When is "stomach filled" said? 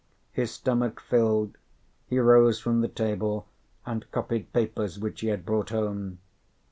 0.49-1.59